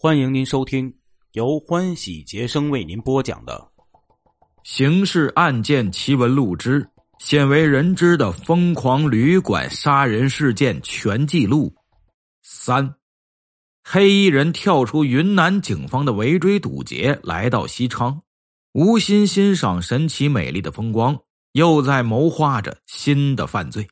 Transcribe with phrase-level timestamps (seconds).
[0.00, 0.94] 欢迎您收听
[1.32, 3.68] 由欢喜杰生为您播讲的
[4.62, 11.66] 《刑事案件奇闻录之鲜为人知的疯狂旅馆杀人事件全记录》
[12.44, 12.94] 三。
[13.82, 18.22] 黑衣人跳出云南警方的围追堵截，来到西昌，
[18.74, 21.18] 无心欣赏神奇美丽的风光，
[21.50, 23.88] 又在谋划着新的犯罪。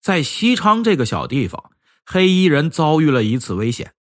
[0.00, 1.72] 在西昌这个小地方，
[2.06, 3.92] 黑衣人遭遇了一次危险。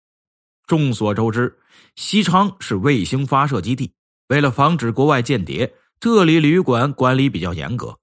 [0.69, 1.57] 众所周知，
[1.95, 3.91] 西昌是卫星发射基地。
[4.27, 7.97] 为了防止国外间谍，这里旅馆管理比较严格。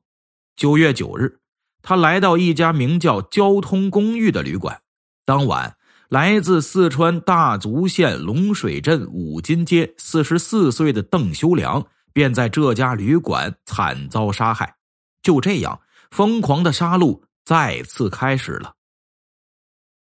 [0.57, 1.39] 九月九日，
[1.81, 4.83] 他来到一家名叫“交通公寓”的旅馆。
[5.25, 5.77] 当晚，
[6.09, 14.75] 来自四川大足县龙水镇五金街四十四岁的邓修良便在这家旅馆惨遭杀害。
[15.23, 15.81] 就这样，
[16.11, 18.75] 疯狂的杀戮再次开始了。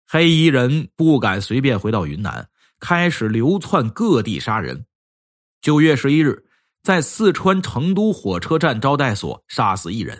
[0.08, 2.48] 黑衣人不敢随便回到云南。
[2.80, 4.84] 开始流窜各地杀人。
[5.60, 6.44] 九月十一日，
[6.82, 10.18] 在四川成都火车站招待所杀死一人；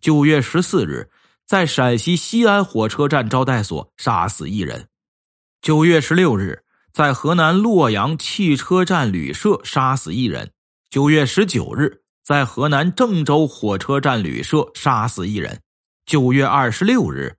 [0.00, 1.10] 九月十四日，
[1.46, 4.86] 在陕西西安火车站招待所杀死一人；
[5.60, 10.46] 九月十六日，在河南洛阳汽车站旅社杀死一人；
[10.90, 15.56] 九月十九日，在河南郑州火车站旅社杀死一人；
[16.06, 17.36] 九月二十六日。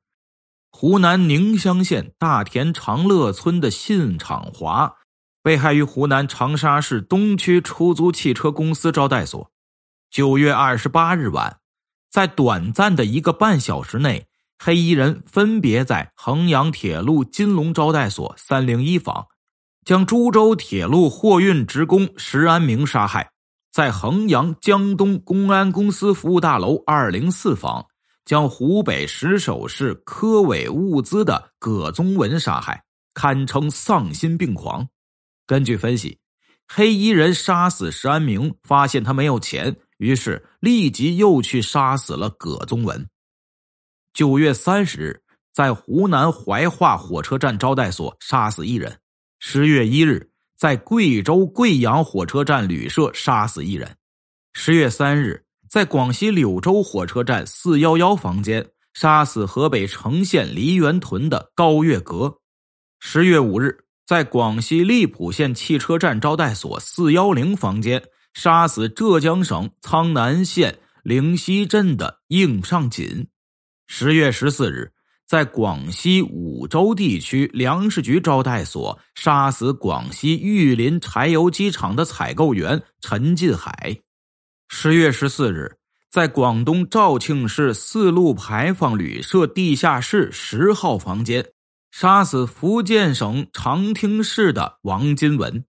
[0.87, 4.97] 湖南宁乡县大田长乐村的信场华
[5.41, 9.49] 被害于湖南长沙市东区出租汽车公司招待所。
[10.11, 11.57] 九月二十八日晚，
[12.11, 14.27] 在短暂的一个半小时内，
[14.59, 19.25] 黑衣人分别在衡阳铁路金龙招待所三零一房，
[19.83, 23.31] 将株洲铁路货运职工石安明杀害；
[23.73, 27.87] 在衡阳江东公安公司服务大楼二零四房。
[28.25, 34.89] 将湖北石首市科委物资的葛宗文杀害，堪称丧心病狂。
[35.45, 36.17] 根据分析，
[36.67, 43.07] 黑衣人杀死石安明，发现他没有钱，于是立即又去杀死了葛宗文。
[44.11, 45.21] 九月三十日，
[45.53, 48.91] 在湖南怀化火车站招待所杀死一人；
[49.37, 53.87] 十月一日，在贵州贵阳火车站旅社杀死一人；
[54.53, 55.44] 十月三日。
[55.75, 62.33] 在广西柳州火车站四幺幺房间杀死河北成县梨园屯的高月阁。
[63.01, 68.01] 十月五日，在广西荔浦县汽车站招待所四幺零房间
[68.33, 73.27] 杀死浙江省苍南县灵溪镇的应尚锦。
[73.87, 74.93] 十月十四日，
[75.27, 83.99] 在广西五州地区粮食局招待所杀死广西玉林柴油机厂的采购员陈进海。
[84.67, 85.77] 十月十四日，
[86.11, 91.45] 在广东肇庆市四路牌坊旅社地下室十号房间，
[91.91, 95.63] 杀死福建省长汀市的王金文。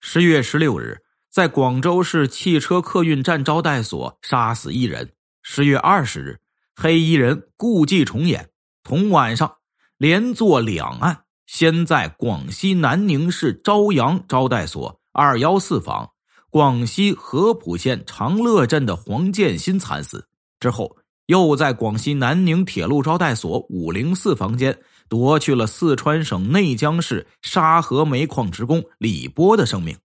[0.00, 5.12] 十月十六日，在广州市汽车客运站招待所杀死一人。
[5.42, 6.40] 十月二十日，
[6.74, 8.50] 黑衣人故伎重演，
[8.82, 9.56] 同晚上
[9.98, 16.10] 连做两案，先在广西南宁市朝阳招待所二幺四房。
[16.54, 20.24] 广西合浦县长乐镇的黄建新惨死
[20.60, 24.78] 之后，又在广西南宁铁路招待所五零四房间
[25.08, 29.98] 夺去了四川省内江市沙河煤矿职工李波的生命。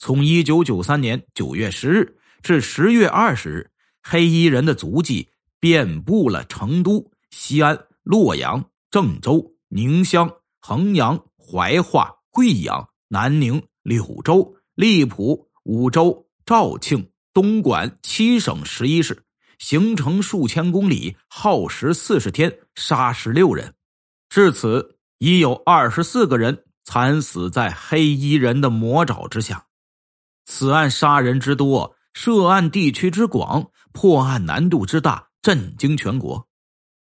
[0.00, 3.70] 从一九九三年九月十日至十月二十日，
[4.02, 5.28] 黑衣人的足迹
[5.60, 10.28] 遍布了成都、西安、洛阳、郑州、宁乡、
[10.58, 15.48] 衡阳、怀化、贵阳、南宁、柳州、荔浦。
[15.64, 19.24] 五州、肇庆、东莞七省十一市，
[19.58, 23.74] 行程数千公里，耗时四十天，杀十六人。
[24.28, 29.66] 至此，已有二十四个人惨死在黑衣人的魔爪之下。
[30.46, 36.48] 此案杀人之多，涉案地区之广，破案难度之大，震惊全国。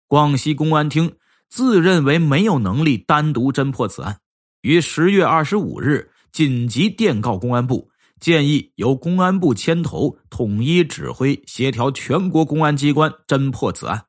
[0.08, 1.18] 广西公安厅
[1.50, 4.20] 自认为没有能力单独侦破此案，
[4.62, 7.90] 于十月二十五日紧急电告公安部。
[8.26, 14.06] 建议由公安部牵头，统一指挥协调全国公安机关侦破此案。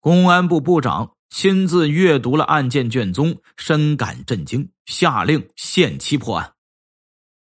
[0.00, 6.54] 公安部部长亲自阅读了案件卷宗，深感震惊，下令限期破案。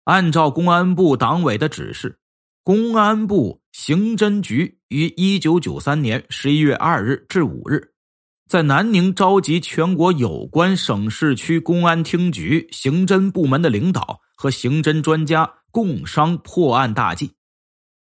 [0.05, 2.19] 按照公安部党委的指示，
[2.63, 7.95] 公安部刑侦局于一九九三年十一月二日至五日，
[8.47, 15.51] 在南宁召集全国有关省市区公安厅局刑侦部门的领导和刑侦专家。
[15.71, 17.33] 共商破案大计，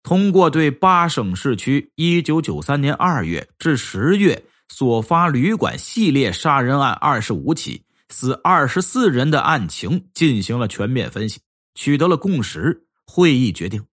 [0.03, 11.39] 通过对八省市区一九九三年二月至十月所发旅馆系列杀人案二十五起、死二十四人的案情进行了全面分析，
[11.75, 12.87] 取得了共识。
[13.05, 13.83] 会议决定：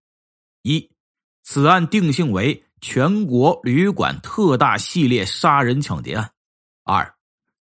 [0.62, 0.90] 一，
[1.43, 6.28] 此案定性为全国旅馆特大系列杀人抢劫案；
[6.84, 7.14] 二，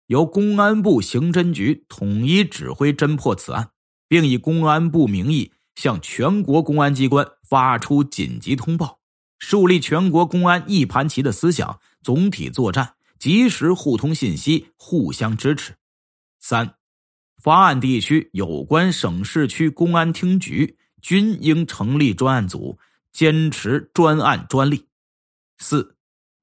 [0.07, 3.69] 由公安部刑侦局统一指挥侦破此案，
[4.09, 9.01] 并以公安部名义向全国公安机关发出紧急通报，
[9.39, 15.75] 树立全国公安一盘棋的思想，总体作战，及时互通信息，互相支持。
[16.41, 16.75] 三，
[17.41, 22.79] 发案地区有关省市区公安厅局均应成立专案组，
[23.13, 24.87] 坚持专案专利。
[25.59, 25.97] 四，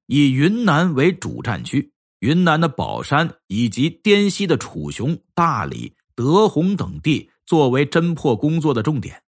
[0.06, 9.24] 以云南为主战区，云南的保山以及滇西的楚雄、大理、德宏等地作为侦破工作的重点。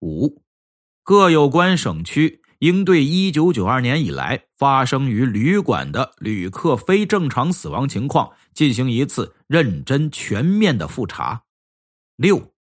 [0.00, 0.40] 五，
[1.04, 8.32] 各有关省区应对一九九二年以来发生于旅馆的旅客非正常死亡情况。
[8.54, 11.42] 进行一次认真全面的复查。
[12.16, 12.54] 六，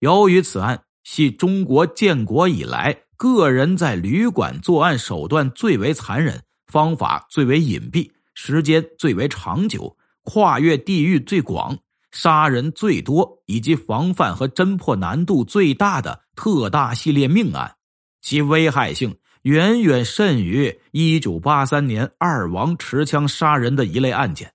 [0.00, 11.78] 由于此案系中国建国以来个人在旅馆作案手段最为残忍，方法最为隐蔽，时间最为长久，跨越地域最广，
[12.10, 17.76] 杀人最多，以及防范和侦破难度最大的特大系列命案，
[18.20, 24.52] 其危害性远远甚于一九八三年二王持枪杀人的一类案件。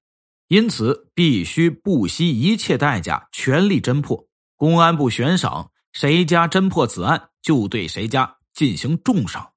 [0.47, 4.27] 因此，必须不惜一切代价，全力侦破。
[4.55, 9.53] 公安部悬赏，谁家侦破此案，就对谁家进行重赏。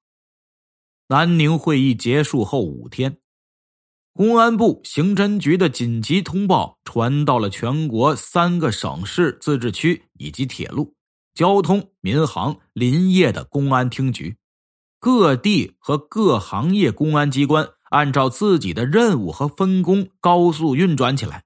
[1.07, 3.19] 南宁会议结束后五天，
[4.13, 10.95] 公安部刑侦局的紧急通报传到了全国三个省市自治区以及铁路、
[11.33, 14.37] 交通、民航、林业的公安厅局，
[14.99, 17.69] 各地和各行业公安机关。
[17.89, 21.43] 按照自己的任务和分工高速运转起来，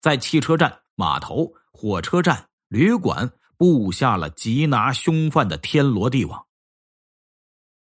[0.00, 6.46] 在汽车站、码头、火车站、旅馆布下了缉拿凶犯的天罗地网。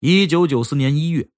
[0.00, 1.30] 一九九四年一月，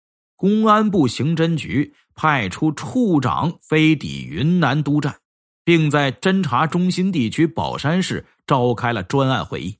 [0.42, 5.20] 公安部刑侦局派出处长飞抵云南督战，
[5.62, 9.78] 并在侦查中心地区保山市召开了专案会议。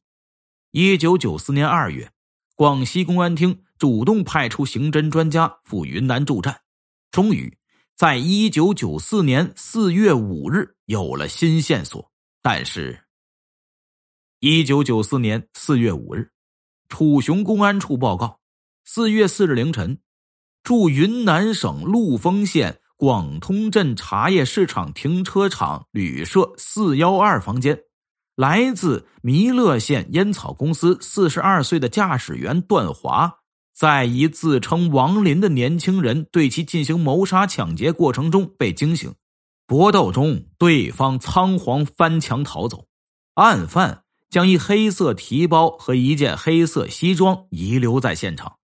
[0.70, 2.12] 一九九四年二月，
[2.55, 6.61] 广西公安厅主动派出刑侦专家赴云南助战。
[7.11, 7.59] 终于，
[7.97, 12.09] 在一九九四年四月五日有了新线索。
[12.41, 13.03] 但是，
[14.38, 16.31] 一九九四年四月五日，
[16.88, 18.38] 楚雄公安处报告：
[18.85, 19.99] 四月四日凌晨，
[20.62, 27.81] 驻云南省陆丰县广通镇茶叶市场停车场旅社四幺二房间，
[28.37, 33.38] 来自弥勒县烟草公司四十二岁的驾驶员段华。
[33.75, 39.12] 在一自称王林的年轻人对其进行谋杀抢劫过程中被惊醒，
[39.67, 42.87] 搏斗中对方仓皇翻墙逃走，
[43.35, 48.59] 案犯将一黑色提包和一件黑色西装遗留在现场，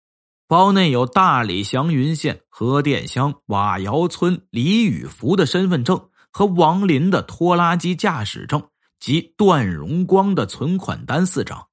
[0.48, 8.68] 包内有大理祥云县河店乡瓦窑村李宇福的身份证和王林的拖拉机驾驶证
[9.00, 11.66] 及段荣光的存款单四张。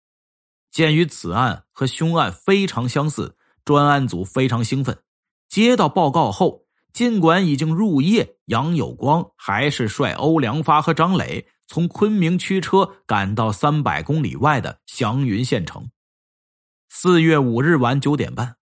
[0.72, 4.98] 鉴于此案和凶案非常相似，专案组非常兴奋。
[5.48, 15.92] 接到报告后，尽管已经入夜，杨有光还是率欧良发和张磊从昆明驱车赶到三百公里外的祥云县城。
[16.90, 18.56] 四月五日晚九点半，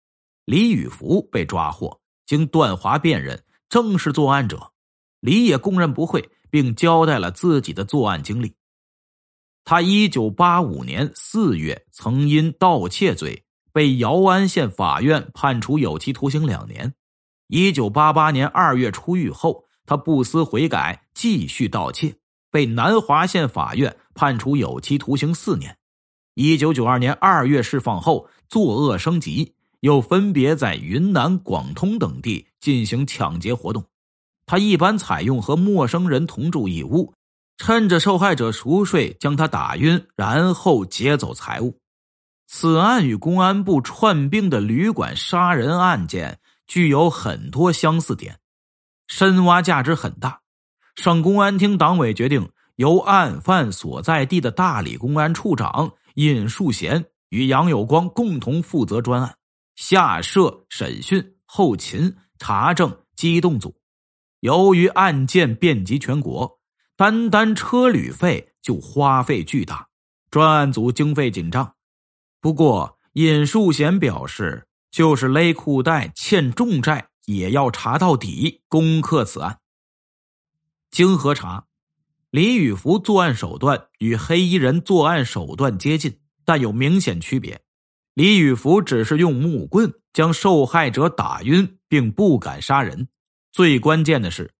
[0.50, 4.72] 李宇福被抓获，经段华辨认，正是作案者。
[5.20, 8.56] 李也供认不讳，并交代了自己的作案经历。
[9.62, 16.94] 他一九八五年四月曾因盗窃罪被姚安县法院判处有期徒刑两年。
[17.46, 22.16] 一九八八年二月出狱后，他不思悔改，继续盗窃，
[22.50, 25.78] 被南华县法院判处有期徒刑四年。
[26.34, 33.84] 一九九二年二月释放后，作恶升级，又分别在云南、广通等地进行抢劫活动。
[34.46, 37.12] 他一般采用和陌生人同住一屋。
[37.62, 41.78] 趁着受害者熟睡，将他打晕，然后劫走财物。
[42.46, 48.38] 此案与公安部串并的旅馆杀人案件具有很多相似点，
[49.08, 50.40] 深挖价值很大。
[50.96, 59.36] 省公安厅党委决定，由案犯所在地的大理公安处长尹树贤与杨有光共同负责专案，
[59.80, 63.80] 下设审讯、后勤、查证机动组。
[64.40, 66.60] 由于案件遍及全国。
[66.96, 69.88] 单单车旅费就花费巨大，
[70.30, 71.74] 专案组经费紧张。
[72.42, 79.60] 不过尹树贤表示，就是勒裤带、欠重债，也要查到底，攻克此案。
[80.90, 81.64] 经核查，
[82.28, 87.62] 李宇福作案手段与黑衣人作案手段接近，但有明显区别。
[88.14, 93.08] 李宇福只是用木棍将受害者打晕，并不敢杀人。
[93.52, 94.52] 最关键的是，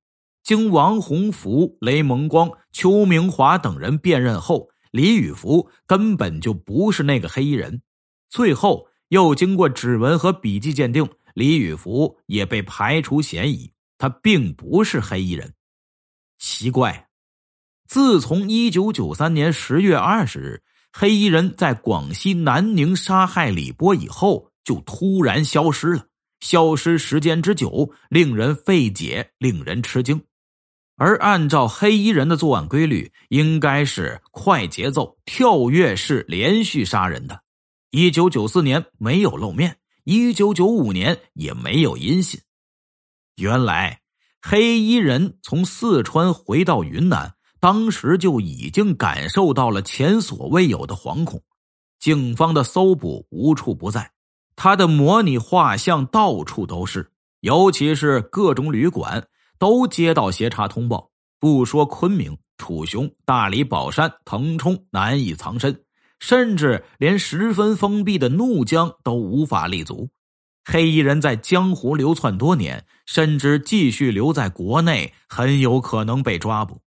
[0.43, 7.83] 经王洪福、雷蒙光、邱明华等人辨认后，李宇福根本就不是那个黑衣人。
[8.29, 15.55] 最后又经过指纹和笔迹鉴定，李宇福也被排除嫌疑，他并不是黑衣人。
[16.39, 17.09] 奇怪，
[17.89, 20.63] 自从一九九三年十月二十日。
[20.93, 26.07] 黑衣人在广西南宁杀害李波以后，就突然消失了。
[26.41, 30.23] 消失时间之久，令人费解，令人吃惊。
[30.97, 37.43] 而按照黑衣人的作案规律，应该是快节奏、跳跃式连续杀人的。
[37.91, 42.41] 一九九四年没有露面，一九九五年也没有音信。
[43.37, 44.01] 原来，
[44.43, 47.35] 黑衣人从四川回到云南。
[47.61, 51.43] 当时就已经感受到了前所未有的惶恐，
[51.99, 54.11] 警方的搜捕无处不在，
[54.57, 61.11] 他的模拟画像到处都是，尤其是各种旅馆都接到协查通报。
[61.39, 65.85] 不说昆明、楚雄、大理、宝山、腾冲难以藏身，
[66.19, 70.09] 甚至连十分封闭的怒江都无法立足。
[70.65, 76.81] 黑衣人在江湖流窜多年，深知继续留在国内很有可能被抓捕。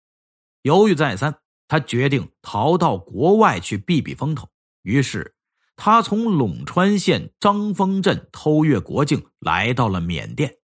[0.63, 1.37] 犹豫再三，
[1.69, 4.49] 他决定逃到国外去避避风头。
[4.83, 5.35] 于是，
[5.77, 10.57] 他从陇川县张峰镇偷越国境，来到了缅甸。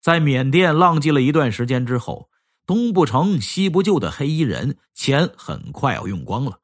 [0.00, 2.28] 在缅甸浪迹了一段时间之后，
[2.66, 6.60] 东不成西不就的黑衣人钱很快要用光了。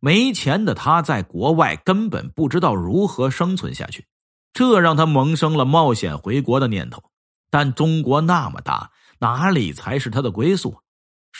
[0.00, 4.06] 没钱的他在国外根本不知道如何生存下去，
[4.52, 7.02] 这让他萌生了冒险回国的念头。
[7.50, 10.76] 但中国那么大，哪里才是他的归宿？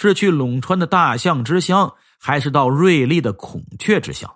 [0.01, 4.33] 是去陇川的大象之乡，还是到瑞丽的孔雀之乡？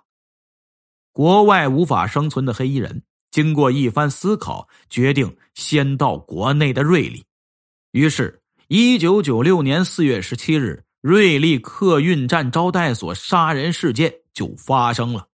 [1.13, 3.01] 国外无法生存的黑衣人，
[3.31, 7.23] 经过一番思考，决定先到国内的瑞丽。
[7.91, 15.29] 于是，一九九六年四月十七日，瑞丽客运站招待所杀人事件就发生了。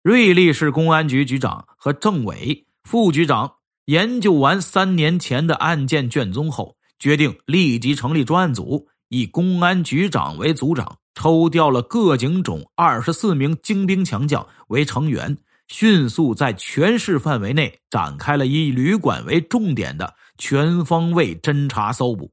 [0.00, 3.56] 瑞丽市公安局局长和政委副局长
[3.86, 8.86] 研究完三年前的案件卷宗后，决定立即成立专案组。
[9.08, 15.38] 以公安局长为组长，抽调了各警种二十四名精兵强将为成员，
[15.68, 22.32] 迅速在全市范围内展开了以旅馆为重点的全方位侦查搜捕。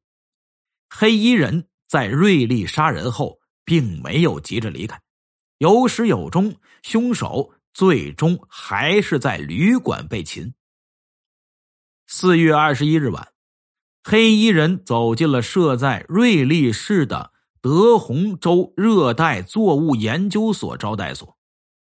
[0.89, 5.01] 黑衣人在瑞丽杀人后，并没有急着离开，
[5.57, 10.53] 有始有终，凶手最终还是在旅馆被擒。
[12.07, 13.34] 四月二十一日晚。
[14.07, 21.35] 黑衣人走进了设在瑞丽市的德宏州热带作物研究所招待所。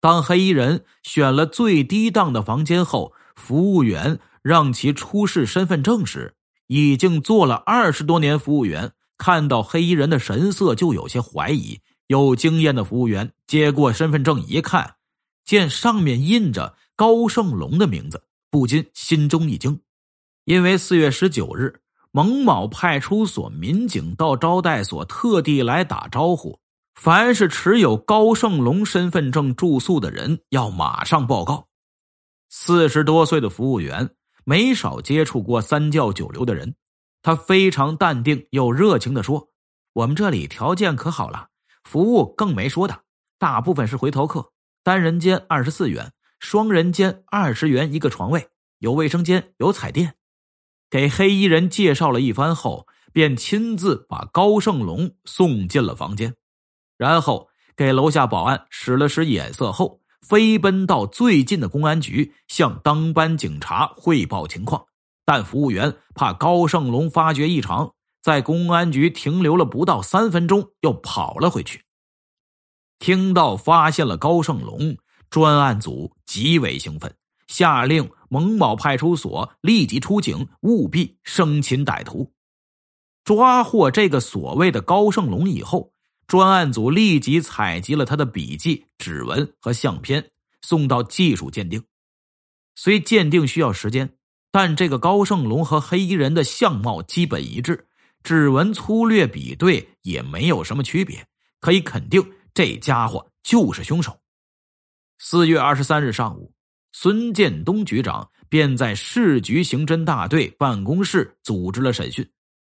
[0.01, 6.35] 当黑衣人选了最低档的房间后，服务员让其出示身份证时，
[6.69, 11.81] 已经做了二十多年服务员看到黑衣人的神色就有些怀疑。
[12.07, 14.95] 有经验的服务员接过身份证一看，
[15.45, 19.83] 见上面印着高胜龙的名字，不禁心中一惊，
[20.47, 21.83] 因为四月十九日。
[22.11, 26.59] 蒙某派出所民警到招待所特地来打招呼，
[26.95, 31.69] 凡是持有高胜龙身份证住宿的人要马上报告。
[32.49, 34.11] 四十多岁的服务员
[34.45, 36.75] 没少接触过三教九流的人，
[37.21, 39.51] 他非常淡定又热情的说
[39.93, 41.49] ：“我们这里条件可好了，
[41.85, 43.03] 服务更没说的，
[43.39, 44.51] 大部分是回头客，
[44.83, 48.49] 单人间二十四元，双人间二十元一个床位，
[48.79, 50.15] 有卫生间，有彩电。”
[50.91, 56.35] 给黑衣人介绍了一番后，便亲自把高胜龙送进了房间，
[56.97, 64.87] 然后给楼下保安使了使眼色后，飞奔到最近的公安局向当班警察汇报情况。
[65.25, 67.93] 但服务员怕高胜龙发觉异常，
[68.23, 71.85] 在公安局停留了不到三分钟，又跑了回去。
[72.99, 74.97] 听到发现了高胜龙，
[75.29, 77.15] 专案组极为兴奋。
[77.49, 82.33] 下令蒙某派出所立即出警，务必生擒歹徒。
[83.25, 85.93] 抓获这个所谓的高胜龙以后，
[86.27, 90.31] 专案组立即采集了他的笔迹、指纹和相片，
[90.63, 91.83] 送到技术鉴定。
[92.75, 94.15] 虽鉴定需要时间，
[94.51, 97.87] 但这个高胜龙和黑衣人的相貌基本一致，
[98.23, 101.27] 指纹粗略比对也没有什么区别，
[101.61, 104.21] 可以肯定这家伙就是凶手。
[105.19, 106.53] 四月二十三日上午。
[106.93, 112.29] 孙建东局长便在市局刑侦大队办公室组织了审讯。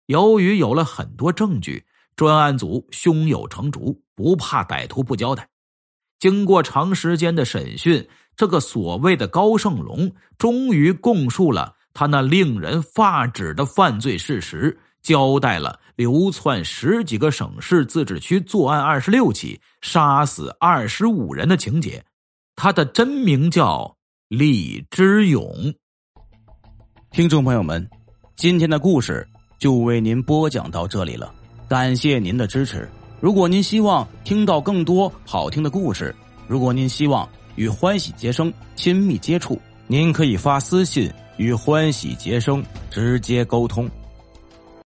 [0.06, 1.84] 由于有了很多证据，
[2.16, 5.48] 专案组胸有成竹，不怕歹徒不交代。
[6.18, 22.04] 经过长时间的审讯，这个所谓的高胜龙终于供述了他那令人发指的犯罪事实，交代了流窜十几个省市自治区作案二十六起，杀死二十五人的情节。
[22.56, 23.96] 他的真名叫
[24.30, 25.74] 李之勇。
[27.10, 27.84] 听众朋友们，
[28.36, 29.26] 今天的故事
[29.58, 31.34] 就为您播讲到这里了，
[31.68, 32.88] 感谢您的支持。
[33.18, 36.14] 如果您希望听到更多好听的故事，
[36.46, 43.90] 如果您希望与欢喜杰生亲密接触，您可以发私信与欢喜杰生直接沟通。